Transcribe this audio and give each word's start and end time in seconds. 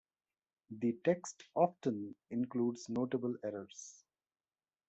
The 0.71 0.93
text 1.05 1.43
often 1.55 2.15
includes 2.31 2.89
notable 2.89 3.35
errors. 3.43 4.03